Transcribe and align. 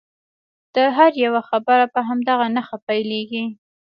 د 0.75 0.77
هر 0.95 1.11
یوه 1.25 1.41
خبره 1.49 1.85
په 1.93 1.99
همدغه 2.07 2.45
نښه 2.55 2.77
پیلیږي. 2.87 3.45